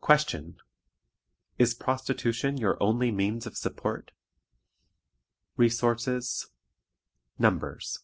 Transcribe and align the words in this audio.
Question. 0.00 0.56
IS 1.58 1.72
PROSTITUTION 1.72 2.56
YOUR 2.56 2.76
ONLY 2.82 3.12
MEANS 3.12 3.46
OF 3.46 3.56
SUPPORT? 3.56 4.10
Resources. 5.56 6.48
Numbers. 7.38 8.00